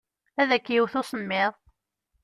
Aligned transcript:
Ad 0.41 0.51
k-yewwet 0.59 0.95
usemmiḍ. 0.99 1.53